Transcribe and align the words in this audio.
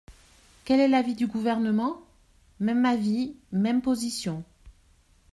Quel 0.65 0.79
est 0.79 0.87
l’avis 0.87 1.13
du 1.13 1.27
Gouvernement? 1.27 2.01
Même 2.59 2.85
avis, 2.85 3.35
même 3.51 3.83
position. 3.83 4.43